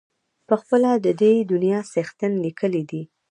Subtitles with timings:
[0.47, 3.01] پخپله د دې دنیا څښتن لیکلی دی.